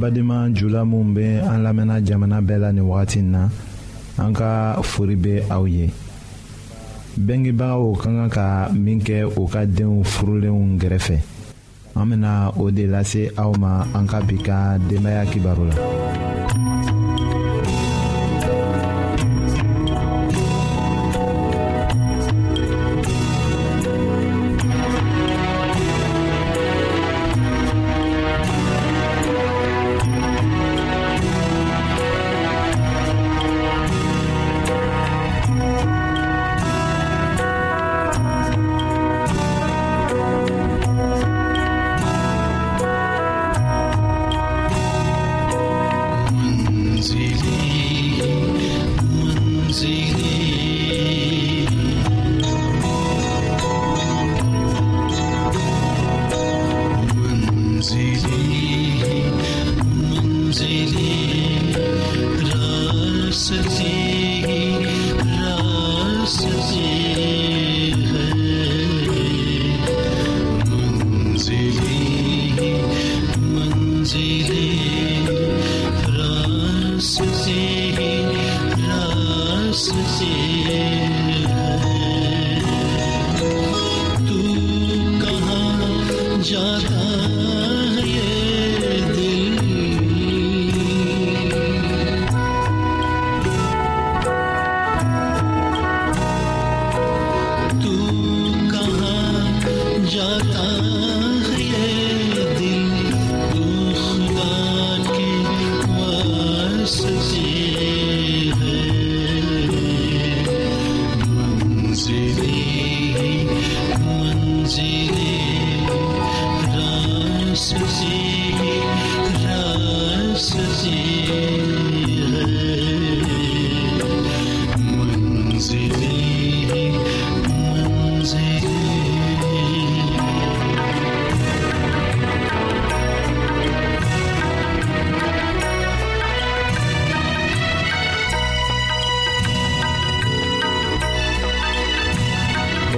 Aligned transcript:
badenma 0.12 0.48
jula 0.54 0.84
minw 0.84 1.14
be 1.14 1.24
an 1.40 1.62
lamɛnna 1.64 2.04
jamana 2.04 2.40
bɛɛ 2.40 2.58
la 2.60 2.72
nin 2.72 2.84
wagati 2.84 3.22
na 3.22 3.48
an 4.18 4.32
ka 4.34 4.80
fori 4.82 5.14
be 5.16 5.42
aw 5.50 5.64
ye 5.66 5.90
bengebagaw 7.18 7.96
ka 7.98 8.04
kan 8.04 8.28
ka 8.30 8.70
min 8.72 9.00
kɛ 9.00 9.28
u 9.38 9.46
ka 9.46 9.64
denw 9.66 10.02
furulenw 10.04 10.78
gɛrɛfɛ 10.78 11.18
an 11.96 12.06
bena 12.08 12.50
o 12.56 12.70
de 12.70 12.86
lase 12.86 13.30
aw 13.36 13.52
ma 13.58 13.84
an 13.94 14.06
ka 14.06 14.20
bi 14.22 14.36
ka 14.42 14.78
denbaaya 14.88 15.26
kibaru 15.26 15.66
la 15.68 15.76
love. 87.16 87.79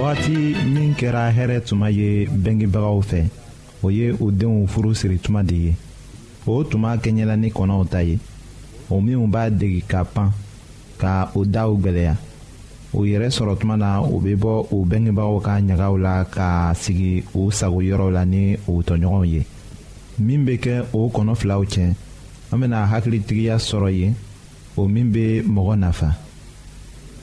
wagati 0.03 0.35
min 0.73 0.91
kɛra 0.99 1.31
hɛrɛ 1.31 1.61
tuma 1.63 1.87
ye 1.89 2.27
bɛngebagaw 2.27 2.99
fɛ 3.09 3.23
o 3.81 3.87
ye 3.89 4.11
u 4.19 4.31
denw 4.31 4.67
furu 4.67 4.91
siri 4.93 5.17
tuma 5.17 5.43
de 5.47 5.55
ye 5.55 5.75
o 6.45 6.63
tuma 6.67 6.97
kɛɲɛla 6.99 7.37
ni 7.39 7.49
kɔnɔw 7.49 7.87
ta 7.89 7.99
ye 8.03 8.19
o 8.91 8.99
minw 8.99 9.27
b'a 9.31 9.47
degi 9.49 9.79
ka 9.87 10.03
pan 10.03 10.33
ka 10.99 11.31
o 11.39 11.45
daw 11.47 11.71
gwɛlɛya 11.77 12.15
u 12.93 13.05
yɛrɛ 13.07 13.29
sɔrɔ 13.31 13.55
tuma 13.57 13.77
na 13.79 14.01
u 14.03 14.19
be 14.19 14.35
bɔ 14.35 14.67
u 14.75 14.83
bɛngebagaw 14.85 15.39
ka 15.39 15.53
ɲagaw 15.71 15.95
la 15.97 16.15
ka 16.35 16.73
sigi 16.75 17.23
u 17.33 17.47
sagoyɔrɔw 17.49 18.11
la 18.11 18.25
ni 18.25 18.57
u 18.67 18.83
tɔɲɔgɔnw 18.83 19.25
ye 19.31 19.41
min 20.19 20.43
be 20.43 20.57
kɛ 20.57 20.83
o 20.93 21.07
kɔnɔ 21.09 21.35
filaw 21.39 21.63
cɛ 21.63 21.95
an 22.51 22.59
bena 22.59 22.85
hakilitigiya 22.91 23.55
sɔrɔ 23.55 23.89
ye 23.97 24.13
o 24.75 24.85
min 24.85 25.11
be 25.13 25.41
mɔgɔ 25.47 25.79
nafa 25.79 26.11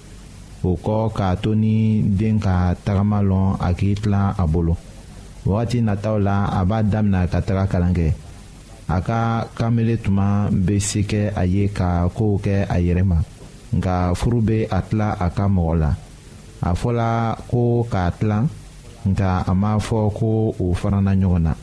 o 0.67 0.71
kɔ 0.85 0.95
k'a 1.17 1.27
to 1.41 1.51
ni 1.63 1.75
den 2.19 2.35
ka 2.45 2.55
tagama 2.85 3.19
lɔn 3.29 3.47
a 3.67 3.69
k'i 3.77 3.91
tila 4.01 4.21
a 4.41 4.43
bolo 4.53 4.73
wagati 5.47 5.77
nataw 5.87 6.17
la 6.27 6.35
a 6.59 6.61
b'a 6.69 6.77
damina 6.91 7.19
ka 7.31 7.39
taga 7.47 7.63
kalan 7.71 7.93
kɛ 7.99 8.07
a 8.95 8.97
ka 9.07 9.19
kanbele 9.57 9.95
tuma 10.03 10.27
bɛ 10.65 10.75
se 10.89 10.99
kɛ 11.11 11.21
a 11.41 11.43
ye 11.53 11.63
ka 11.77 11.87
kow 12.17 12.33
kɛ 12.45 12.53
a 12.75 12.77
yɛrɛ 12.85 13.03
ma 13.11 13.17
nka 13.75 13.93
furu 14.19 14.39
bɛ 14.47 14.57
a 14.77 14.79
tila 14.87 15.07
a 15.25 15.27
ka 15.37 15.45
mɔgɔ 15.55 15.73
la 15.81 15.89
a 16.67 16.69
fɔla 16.81 17.09
ko 17.49 17.61
k'a 17.91 18.11
tila 18.19 18.37
nka 19.09 19.29
a 19.51 19.53
ma 19.61 19.71
fɔ 19.87 19.99
ko 20.17 20.29
o 20.63 20.65
fana 20.79 20.99
na 21.01 21.11
ɲɔgɔn 21.21 21.41
na 21.47 21.53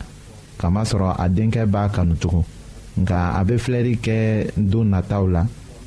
kamasɔrɔ 0.58 1.08
a 1.22 1.26
denkɛ 1.36 1.62
b'a 1.72 1.88
kanu 1.94 2.14
tugun 2.22 2.44
nka 3.02 3.18
a 3.38 3.40
bɛ 3.46 3.54
filɛli 3.64 3.92
kɛ 4.04 4.18
don 4.70 4.86
nataw 4.90 5.24
la. 5.34 5.42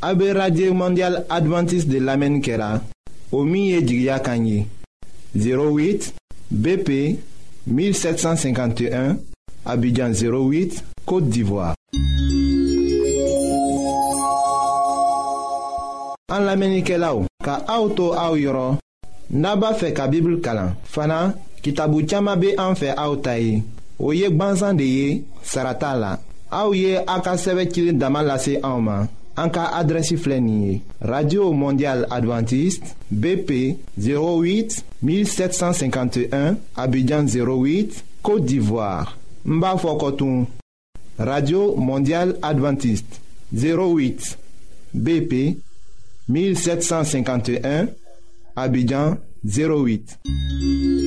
A 0.00 0.14
be 0.14 0.32
radye 0.32 0.70
mondyal 0.70 1.24
Adventist 1.28 1.88
de 1.88 1.98
lamen 2.00 2.40
kera 2.40 2.80
O 3.32 3.42
miye 3.44 3.80
di 3.82 4.04
gya 4.04 4.20
kanyi 4.20 4.66
08 5.34 6.12
BP 6.50 7.18
1751 7.66 9.18
Abidjan 9.66 10.12
08, 10.14 10.82
Kote 11.04 11.26
Divoa 11.28 11.74
An 16.30 16.46
lamen 16.46 16.78
kera 16.86 17.10
ou 17.16 17.26
Ka 17.42 17.58
auto 17.66 18.12
a 18.14 18.30
ou 18.30 18.38
yoron 18.38 18.78
Naba 19.34 19.74
fe 19.74 19.90
ka 19.92 20.06
bibl 20.06 20.38
kalan 20.40 20.76
Fana, 20.86 21.34
ki 21.60 21.74
tabu 21.74 22.06
tchama 22.06 22.36
be 22.38 22.54
an 22.54 22.78
fe 22.78 22.94
a 22.94 23.10
ou 23.10 23.18
tayi 23.18 23.64
Ou 23.98 24.14
yek 24.14 24.38
bansan 24.38 24.78
de 24.78 24.86
ye, 24.86 25.22
sarata 25.42 25.96
la 25.98 26.14
A 26.54 26.68
ou 26.70 26.74
ye 26.78 26.94
akaseve 27.02 27.66
kile 27.66 27.98
daman 27.98 28.30
lase 28.30 28.60
a 28.62 28.76
ou 28.76 28.80
man 28.86 29.10
En 29.38 29.50
cas 29.50 29.70
radio 31.00 31.52
mondial 31.52 32.04
adventiste 32.10 32.82
bp 33.10 33.76
08 33.96 34.82
1751 35.02 36.56
abidjan 36.74 37.22
08 37.22 38.04
côte 38.20 38.44
d'ivoire 38.44 39.16
Mba 39.44 39.76
Fokotun. 39.78 40.46
radio 41.18 41.76
mondial 41.76 42.34
adventiste 42.42 43.20
08 43.54 44.36
bp 44.94 45.56
1751 46.28 47.86
abidjan 48.56 49.18
08 49.44 51.06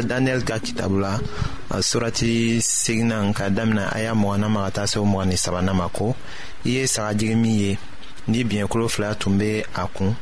daniel 0.00 0.40
ka 0.42 0.56
kitabu 0.58 0.98
la 0.98 1.20
uh, 1.70 1.80
surati 1.84 2.62
segina 2.62 3.28
ka 3.34 3.50
damina 3.50 3.90
a 3.92 4.00
y'a 4.00 4.14
mɔgɔna 4.14 4.48
ma 4.48 4.64
ka 4.64 4.70
taa 4.70 4.86
se 4.86 4.98
o 4.98 5.04
ni 5.24 5.36
sabana 5.36 5.74
ma 5.74 5.88
ko 5.88 6.14
i 6.64 6.70
ye 6.70 6.86
sagajigi 6.86 7.34
min 7.36 7.52
ye 7.60 7.78
ni 8.28 8.44
biɲɛkolo 8.44 8.88
fila 8.88 9.14
tun 9.14 9.36
be 9.38 9.62
a 9.74 9.86
kun 9.88 10.14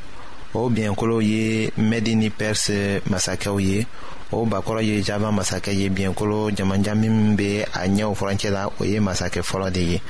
o 0.55 0.69
biɲɛkolow 0.71 1.23
ye 1.23 1.71
mɛdi 1.79 2.17
ni 2.17 2.29
pɛrisi 2.31 3.01
masakɛw 3.07 3.61
ye 3.63 3.87
o 4.33 4.45
bakɔrɔ 4.47 4.83
ye 4.85 5.03
java 5.03 5.31
masakɛ 5.31 5.73
ye 5.77 5.89
biɲɛkolo 5.91 6.51
jamanja 6.55 6.95
min 6.97 7.37
be 7.37 7.61
a 7.63 7.67
ɲɛw 7.87 8.15
furancɛ 8.17 8.51
la 8.51 8.67
o 8.67 8.85
ye 8.85 8.99
masakɛ 9.01 9.41
fɔlɔ 9.43 9.71
de 9.73 9.81
ye 9.81 10.01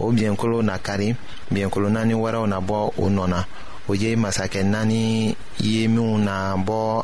o 0.00 0.10
biɲɛkolo 0.10 0.64
na 0.64 0.78
kari 0.78 1.14
biɲɛkolo 1.52 1.90
naani 1.92 2.14
wɛrɛw 2.14 2.48
na 2.48 2.60
bɔ 2.60 2.92
o 2.98 3.08
nɔ 3.10 3.28
na 3.28 3.44
o 3.88 3.92
ye 3.94 4.16
masakɛ 4.16 4.64
naani 4.64 5.36
ye 5.60 5.86
minw 5.88 6.18
na 6.18 6.56
bɔ 6.56 7.03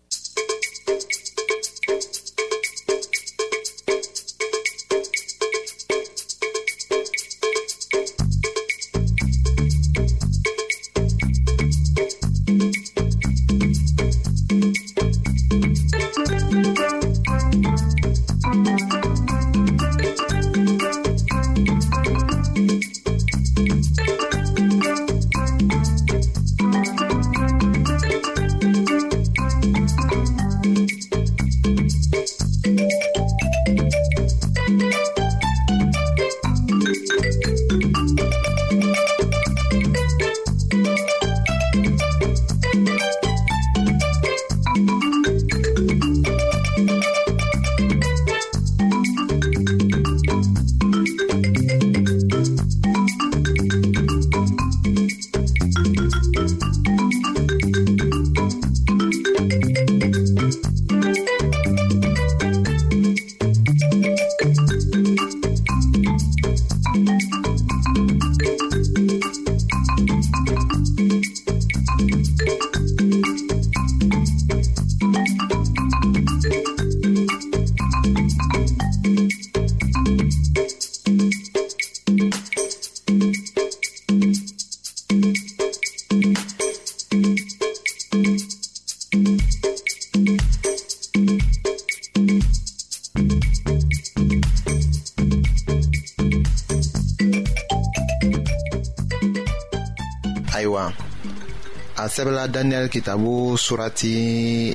sɛbɛla 102.21 102.47
daniyɛli 102.53 102.89
kitabu 102.93 103.57
surati 103.57 104.11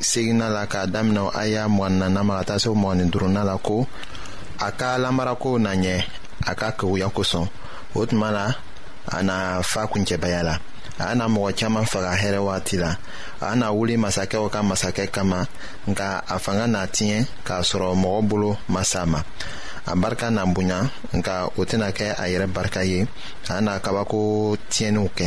segina 0.03 0.47
la 0.51 0.67
k'a 0.67 0.83
daminɛ 0.93 1.31
aya 1.31 1.61
y'a 1.63 1.69
mɔgɔnina 1.71 2.21
ma 2.27 2.39
ka 2.39 2.45
taa 2.49 2.59
se 2.59 2.69
mɔgɔni 2.71 3.11
duruna 3.13 3.45
la 3.47 3.57
ko 3.59 3.87
a 4.67 4.69
ka 4.73 4.97
lamarako 4.99 5.59
na 5.61 5.71
ɲɛ 5.75 5.95
a 6.51 6.53
ka 6.59 6.71
keguya 6.73 7.07
kosɔn 7.17 7.47
o 7.95 8.03
tuma 8.05 8.29
la 8.33 8.45
a 9.17 9.23
na 9.23 9.63
fa 9.63 9.87
kuncɛbaya 9.87 10.43
la 10.43 10.59
a 10.99 11.15
na 11.15 11.29
mɔgɔ 11.29 11.51
caaman 11.59 11.85
faga 11.87 12.13
hɛrɛ 12.23 12.41
waati 12.47 12.77
la 12.79 12.97
a 13.41 13.55
na 13.55 13.71
wuli 13.71 13.95
masakɛw 13.97 14.51
ka 14.51 14.61
masakɛ 14.63 15.07
kama 15.13 15.47
nka 15.87 16.25
a 16.29 16.37
fanga 16.45 16.67
na 16.67 16.81
tiɲɛ 16.87 17.19
k'a 17.47 17.63
sɔrɔ 17.63 17.95
mɔgɔ 17.95 18.27
bolo 18.29 18.57
masa 18.69 19.07
ma 19.07 19.23
a 19.87 19.95
barika 19.95 20.31
na 20.33 20.43
bonya 20.47 20.79
nka 21.13 21.47
o 21.57 21.63
tɛna 21.63 21.93
kɛ 21.95 22.07
a 22.23 22.25
yɛrɛ 22.27 22.47
barika 22.53 22.83
ye 22.85 23.07
a 23.49 23.61
na 23.61 23.79
kabako 23.79 24.19
tiɲɛniw 24.71 25.09
kɛ 25.15 25.27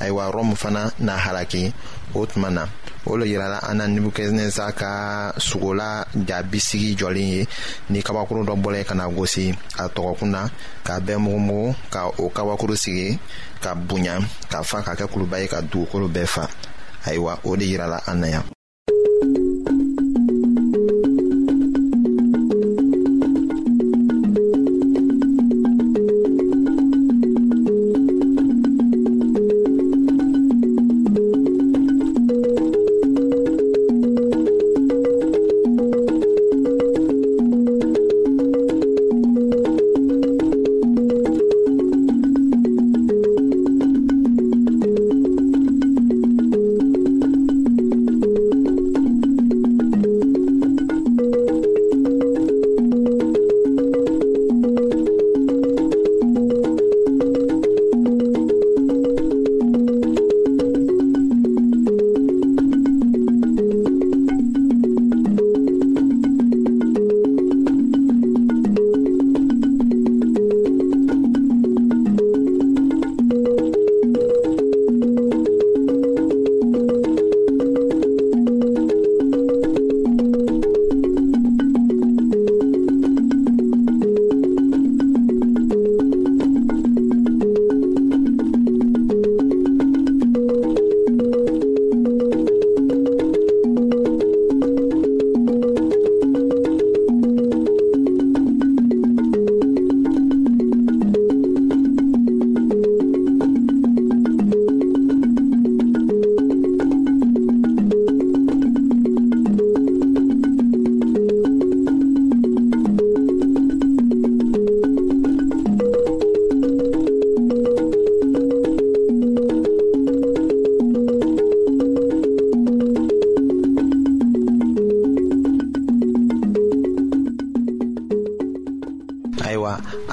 ayiwa 0.00 0.30
rɔmu 0.30 0.54
fana 0.56 0.92
na 0.98 1.16
halaki 1.16 1.72
o 2.14 2.26
tuma 2.26 2.50
na 2.50 2.62
o 3.06 3.16
le 3.16 3.26
yirala 3.30 3.58
an 3.68 3.76
na 3.78 3.84
nebukadneza 3.88 4.72
ka 4.80 4.94
ja 6.28 6.38
bisigi 6.42 6.94
jɔlen 6.98 7.28
ye 7.34 7.42
ni 7.90 8.02
kabakuru 8.02 8.42
dɔ 8.44 8.54
bɔla 8.62 8.78
ye 8.78 8.84
ka 8.84 8.94
na 8.94 9.06
gosi 9.08 9.54
a 9.82 9.88
tɔgɔkun 9.94 10.30
na 10.30 10.40
k'a 10.84 10.94
bɛɛ 11.06 11.16
mugumugu 11.24 11.74
ka 11.92 12.00
o 12.22 12.28
kabakuru 12.36 12.76
sigi 12.76 13.18
ka 13.62 13.74
bonya 13.74 14.14
ka 14.50 14.62
fa 14.62 14.82
ka 14.82 14.92
kɛ 14.94 15.06
kuluba 15.12 15.38
ye 15.40 15.46
ka 15.48 15.60
dugukolo 15.62 16.08
bɛɛ 16.08 16.26
fa 16.28 16.44
ayiwa 17.06 17.32
o 17.44 17.56
de 17.56 17.64
yirala 17.66 17.98
an 18.06 18.20
na 18.20 18.26
yan 18.26 18.42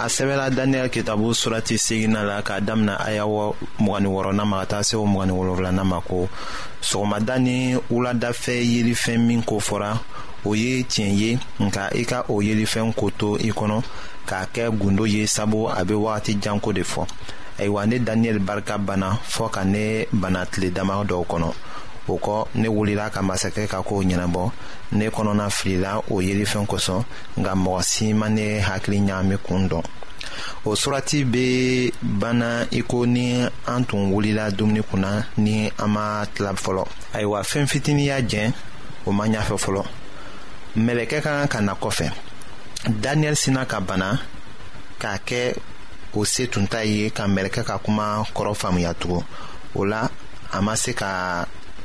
a 0.02 0.04
sɛbɛla 0.14 0.50
daniyɛli 0.50 0.90
kitabu 0.90 1.34
surati 1.34 1.78
segina 1.78 2.24
la 2.30 2.42
k'a 2.42 2.60
damina 2.62 2.96
aya 3.00 3.24
mgani 3.80 4.08
wɔrɔna 4.08 4.44
ma 4.46 4.60
ka 4.60 4.66
taa 4.66 4.82
se 4.84 4.96
o 4.98 5.06
mgani 5.06 5.32
wolonfilana 5.38 5.84
ma 5.86 6.00
ko 6.02 6.30
sɔgɔmada 6.82 7.36
ni 7.42 7.76
wuladafɛ 7.92 8.54
yelifɛn 8.74 9.18
min 9.28 9.44
ko 9.44 9.56
fɔra 9.60 10.00
o 10.46 10.54
ye 10.56 10.84
tiɲɛ 10.84 11.12
ye 11.22 11.40
nka 11.60 11.90
i 11.96 12.04
ka 12.06 12.24
o 12.28 12.42
yelifɛn 12.42 12.94
ko 12.96 13.10
to 13.12 13.36
i 13.38 13.50
kɔnɔ 13.58 13.82
k'a 14.28 14.46
kɛ 14.54 14.72
gundo 14.80 15.06
ye 15.06 15.26
sabu 15.28 15.68
a 15.68 15.84
be 15.86 15.94
wagati 15.94 16.38
janko 16.42 16.72
de 16.74 16.82
fɔ 16.84 17.06
ayiwa 17.60 17.88
ne 17.88 18.00
daniyɛli 18.00 18.40
barika 18.46 18.78
banna 18.80 19.18
fɔɔ 19.24 19.52
ka 19.52 19.64
ne 19.64 20.06
bana 20.12 20.46
tile 20.52 20.72
dama 20.72 21.04
dɔw 21.06 21.24
kɔnɔ 21.26 21.52
o 22.08 22.18
kɔ 22.18 22.38
ne 22.60 22.68
wulila 22.76 23.06
ka 23.16 23.22
masakɛ 23.30 23.64
ka 23.72 23.78
kow 23.88 24.00
ɲɛnabɔ 24.10 24.44
ne 24.98 25.06
kɔnɔna 25.16 25.46
filila 25.58 25.92
o 26.14 26.22
yelifɛn 26.28 26.66
kosɔn 26.72 27.02
nka 27.40 27.52
mɔgɔ 27.64 27.82
si 27.90 28.14
ma 28.14 28.28
ne 28.38 28.48
hakili 28.68 29.00
ɲaami 29.10 29.38
kun 29.46 29.64
dɔn 29.70 29.84
o 30.66 30.70
surati 30.82 31.20
be 31.32 31.92
banna 32.22 32.68
i 32.72 32.82
ko 32.82 33.06
ni 33.06 33.42
an 33.68 33.86
tun 33.86 34.12
wulila 34.12 34.52
dumuni 34.52 34.82
kunna 34.90 35.26
ni 35.38 35.72
an 35.80 35.88
ma 35.92 36.26
tila 36.36 36.54
fɔlɔ 36.64 36.84
ayiwa 37.14 37.40
fɛɛn 37.50 37.68
fitini 37.72 38.06
y'a 38.08 38.20
jɛn 38.22 38.52
o 39.06 39.12
ma 39.12 39.26
ɲafɛ 39.26 39.56
fɔlɔ 39.66 39.84
mɛlɛkɛ 40.86 41.22
ka 41.22 41.48
kan 41.48 41.48
ka 41.48 41.60
na 41.62 41.74
kɔfɛ 41.74 42.12
daniyɛli 42.88 43.36
sina 43.36 43.66
ka 43.66 43.80
bana 43.80 44.20
k'a 45.00 45.18
kɛ 45.26 45.56
o 46.14 46.24
se 46.26 46.48
tun 46.50 46.68
t'a 46.68 46.84
ye 46.84 47.10
ka 47.12 47.26
mɛlɛkɛ 47.28 47.64
ka 47.66 47.78
kuma 47.78 48.26
kɔrɔ 48.36 48.54
faamuya 48.56 48.94
tugun 48.94 49.24
o 49.74 49.84
la 49.86 50.10
a 50.52 50.62
ma 50.62 50.74
se 50.76 50.94
ka 50.94 51.48